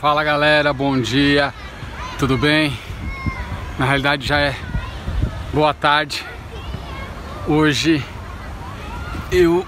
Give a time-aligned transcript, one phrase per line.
[0.00, 1.52] Fala galera, bom dia,
[2.18, 2.72] tudo bem?
[3.78, 4.56] Na realidade já é
[5.52, 6.24] boa tarde.
[7.46, 8.02] Hoje
[9.30, 9.66] eu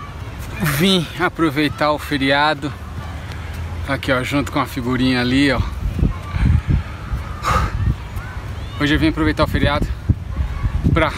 [0.79, 2.73] vim aproveitar o feriado
[3.87, 5.61] aqui ó, junto com a figurinha ali ó.
[8.81, 9.87] Hoje eu vim aproveitar o feriado
[10.95, 11.13] para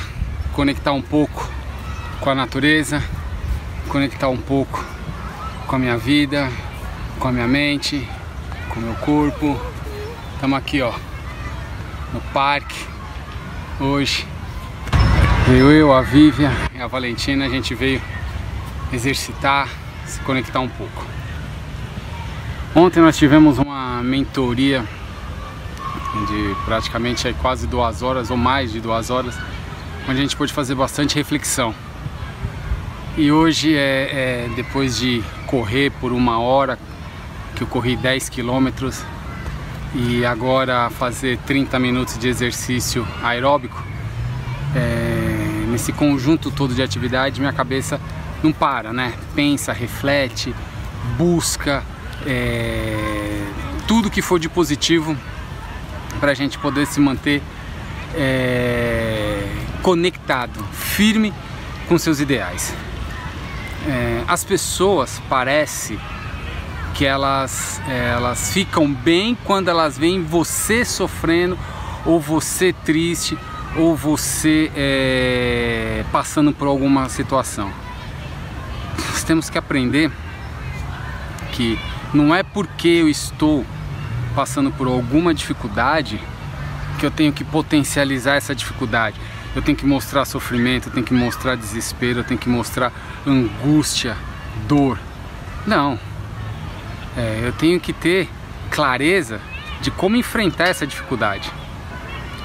[0.54, 1.48] conectar um pouco
[2.18, 3.00] com a natureza,
[3.88, 4.84] conectar um pouco
[5.68, 6.50] com a minha vida,
[7.20, 8.08] com a minha mente,
[8.74, 9.58] com meu corpo.
[10.34, 10.92] Estamos aqui, ó,
[12.12, 12.84] no parque
[13.80, 14.26] hoje.
[15.48, 18.02] Eu, eu, a Vívia e a Valentina, a gente veio
[18.92, 19.68] exercitar,
[20.04, 21.06] se conectar um pouco.
[22.74, 24.84] Ontem nós tivemos uma mentoria
[26.28, 29.36] de praticamente aí quase duas horas ou mais de duas horas,
[30.08, 31.72] onde a gente pôde fazer bastante reflexão.
[33.16, 36.76] E hoje é, é depois de correr por uma hora,
[37.54, 39.02] que eu corri 10 quilômetros
[39.94, 43.82] e agora fazer 30 minutos de exercício aeróbico,
[44.74, 48.00] é, nesse conjunto todo de atividade, minha cabeça
[48.42, 49.14] não para, né?
[49.34, 50.54] Pensa, reflete,
[51.16, 51.82] busca
[52.26, 53.44] é,
[53.86, 55.16] tudo que for de positivo
[56.18, 57.40] para a gente poder se manter
[58.14, 59.46] é,
[59.82, 61.32] conectado, firme
[61.88, 62.74] com seus ideais.
[63.86, 65.98] É, as pessoas parece
[66.94, 71.58] que elas, elas ficam bem quando elas veem você sofrendo,
[72.06, 73.36] ou você triste,
[73.76, 77.70] ou você é, passando por alguma situação.
[79.10, 80.10] Nós temos que aprender
[81.52, 81.78] que
[82.12, 83.66] não é porque eu estou
[84.34, 86.20] passando por alguma dificuldade
[86.98, 89.20] que eu tenho que potencializar essa dificuldade.
[89.54, 92.92] Eu tenho que mostrar sofrimento, eu tenho que mostrar desespero, eu tenho que mostrar
[93.26, 94.16] angústia,
[94.68, 94.98] dor.
[95.66, 95.98] Não,
[97.16, 98.28] é, eu tenho que ter
[98.70, 99.40] clareza
[99.80, 101.50] de como enfrentar essa dificuldade.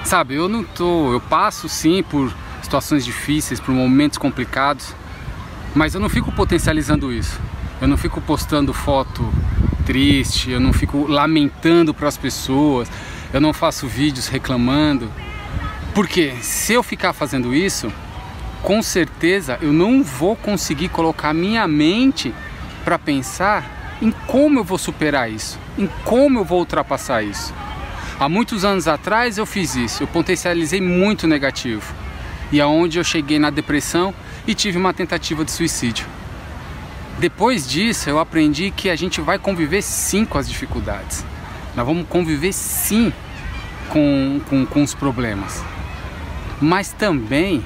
[0.04, 4.96] Sabe, eu não tô, eu passo sim por situações difíceis, por momentos complicados,
[5.76, 7.40] mas eu não fico potencializando isso.
[7.82, 9.32] Eu não fico postando foto
[9.86, 12.92] triste, eu não fico lamentando para as pessoas,
[13.34, 15.10] eu não faço vídeos reclamando.
[15.94, 17.92] Porque se eu ficar fazendo isso,
[18.62, 22.34] com certeza eu não vou conseguir colocar minha mente
[22.84, 27.54] para pensar em como eu vou superar isso, em como eu vou ultrapassar isso.
[28.20, 31.94] Há muitos anos atrás eu fiz isso, eu potencializei muito negativo.
[32.52, 34.14] E aonde eu cheguei na depressão
[34.48, 36.08] e tive uma tentativa de suicídio.
[37.20, 41.26] Depois disso, eu aprendi que a gente vai conviver sim com as dificuldades.
[41.76, 43.14] Nós vamos conviver sim
[43.90, 45.64] com, com, com os problemas.
[46.62, 47.64] Mas também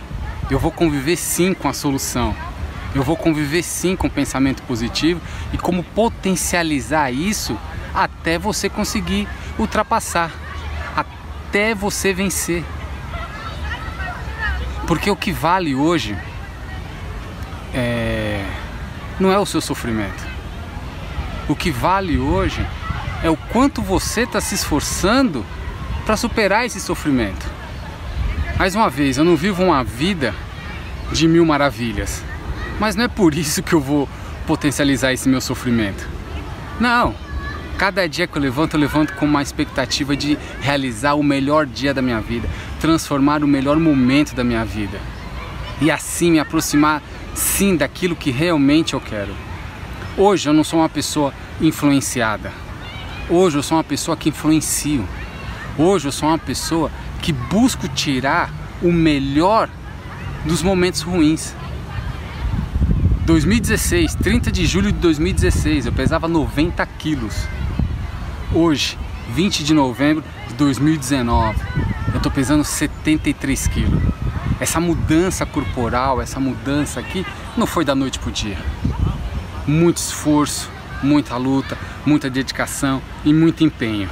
[0.49, 2.35] eu vou conviver sim com a solução
[2.95, 5.19] eu vou conviver sim com pensamento positivo
[5.51, 7.57] e como potencializar isso
[7.93, 9.27] até você conseguir
[9.57, 10.31] ultrapassar,
[10.95, 12.63] até você vencer.
[14.87, 16.17] Porque o que vale hoje
[17.73, 18.45] é...
[19.19, 20.23] não é o seu sofrimento.
[21.47, 22.65] O que vale hoje
[23.23, 25.45] é o quanto você está se esforçando
[26.05, 27.49] para superar esse sofrimento.
[28.57, 30.35] Mais uma vez, eu não vivo uma vida
[31.11, 32.23] de mil maravilhas.
[32.83, 34.09] Mas não é por isso que eu vou
[34.45, 36.05] potencializar esse meu sofrimento.
[36.81, 37.15] Não.
[37.77, 41.93] Cada dia que eu levanto, eu levanto com uma expectativa de realizar o melhor dia
[41.93, 42.45] da minha vida,
[42.81, 44.99] transformar o melhor momento da minha vida.
[45.79, 47.01] E assim me aproximar,
[47.33, 49.33] sim, daquilo que realmente eu quero.
[50.17, 52.51] Hoje eu não sou uma pessoa influenciada.
[53.29, 55.07] Hoje eu sou uma pessoa que influencio.
[55.77, 56.91] Hoje eu sou uma pessoa
[57.21, 58.51] que busco tirar
[58.81, 59.69] o melhor
[60.43, 61.55] dos momentos ruins.
[63.25, 67.47] 2016, 30 de julho de 2016, eu pesava 90 quilos.
[68.53, 68.97] Hoje,
[69.29, 71.57] 20 de novembro de 2019,
[72.13, 74.03] eu tô pesando 73 quilos.
[74.59, 77.25] Essa mudança corporal, essa mudança aqui,
[77.55, 78.57] não foi da noite pro dia.
[79.65, 80.69] Muito esforço,
[81.01, 84.09] muita luta, muita dedicação e muito empenho.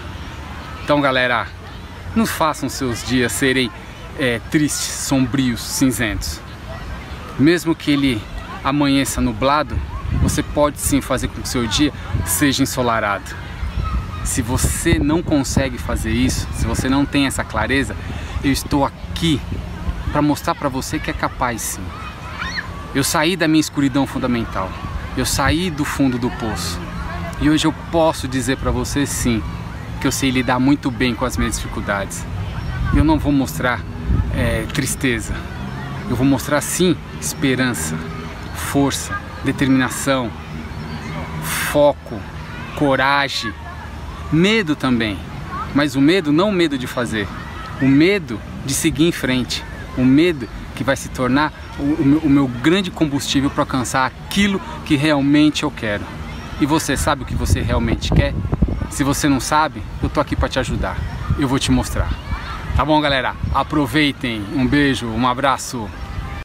[0.85, 1.47] Então, galera,
[2.15, 3.69] não façam seus dias serem
[4.17, 6.39] é, tristes, sombrios, cinzentos.
[7.37, 8.21] Mesmo que ele
[8.63, 9.77] amanheça nublado,
[10.21, 11.91] você pode sim fazer com que seu dia
[12.25, 13.35] seja ensolarado.
[14.23, 17.95] Se você não consegue fazer isso, se você não tem essa clareza,
[18.43, 19.41] eu estou aqui
[20.11, 21.83] para mostrar para você que é capaz sim.
[22.93, 24.69] Eu saí da minha escuridão fundamental.
[25.17, 26.79] Eu saí do fundo do poço.
[27.41, 29.41] E hoje eu posso dizer para você sim
[29.99, 32.23] que eu sei lidar muito bem com as minhas dificuldades.
[32.95, 33.81] Eu não vou mostrar
[34.35, 35.33] é, tristeza.
[36.09, 37.97] Eu vou mostrar sim esperança
[38.53, 40.31] força, determinação,
[41.43, 42.19] foco,
[42.75, 43.53] coragem,
[44.31, 45.19] Medo também,
[45.75, 47.27] mas o medo não o medo de fazer,
[47.81, 49.61] o medo de seguir em frente,
[49.97, 54.05] o medo que vai se tornar o, o, meu, o meu grande combustível para alcançar
[54.05, 56.05] aquilo que realmente eu quero.
[56.61, 58.33] E você sabe o que você realmente quer?
[58.89, 60.95] Se você não sabe, eu tô aqui para te ajudar.
[61.37, 62.09] Eu vou te mostrar.
[62.77, 63.35] Tá bom, galera?
[63.53, 64.41] Aproveitem.
[64.55, 65.89] Um beijo, um abraço.